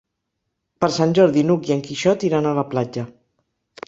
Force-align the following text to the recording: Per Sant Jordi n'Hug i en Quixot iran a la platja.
Per 0.83 0.87
Sant 0.95 1.11
Jordi 1.19 1.43
n'Hug 1.49 1.69
i 1.71 1.73
en 1.75 1.83
Quixot 1.89 2.25
iran 2.31 2.47
a 2.49 2.55
la 2.61 2.65
platja. 2.73 3.05